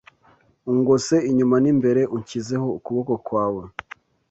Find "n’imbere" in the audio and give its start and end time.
1.63-2.01